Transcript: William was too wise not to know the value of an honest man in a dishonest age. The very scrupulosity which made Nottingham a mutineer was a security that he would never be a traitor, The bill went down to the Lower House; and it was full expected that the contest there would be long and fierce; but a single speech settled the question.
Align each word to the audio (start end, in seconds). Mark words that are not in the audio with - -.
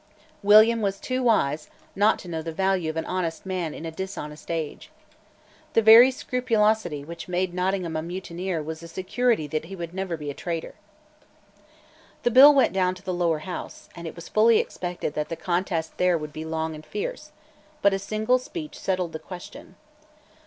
William 0.41 0.81
was 0.81 0.99
too 0.99 1.21
wise 1.21 1.69
not 1.95 2.17
to 2.17 2.27
know 2.27 2.41
the 2.41 2.51
value 2.51 2.89
of 2.89 2.97
an 2.97 3.05
honest 3.05 3.45
man 3.45 3.71
in 3.71 3.85
a 3.85 3.91
dishonest 3.91 4.49
age. 4.49 4.89
The 5.73 5.81
very 5.83 6.09
scrupulosity 6.09 7.03
which 7.05 7.27
made 7.27 7.53
Nottingham 7.53 7.95
a 7.95 8.01
mutineer 8.01 8.63
was 8.63 8.81
a 8.81 8.87
security 8.87 9.45
that 9.49 9.65
he 9.65 9.75
would 9.75 9.93
never 9.93 10.17
be 10.17 10.31
a 10.31 10.33
traitor, 10.33 10.73
The 12.23 12.31
bill 12.31 12.51
went 12.51 12.73
down 12.73 12.95
to 12.95 13.03
the 13.03 13.13
Lower 13.13 13.41
House; 13.45 13.89
and 13.95 14.07
it 14.07 14.15
was 14.15 14.27
full 14.27 14.49
expected 14.49 15.13
that 15.13 15.29
the 15.29 15.35
contest 15.35 15.95
there 15.99 16.17
would 16.17 16.33
be 16.33 16.45
long 16.45 16.73
and 16.73 16.83
fierce; 16.83 17.31
but 17.83 17.93
a 17.93 17.99
single 17.99 18.39
speech 18.39 18.79
settled 18.79 19.13
the 19.13 19.19
question. 19.19 19.75